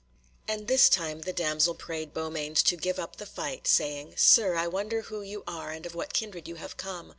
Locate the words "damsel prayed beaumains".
1.31-2.63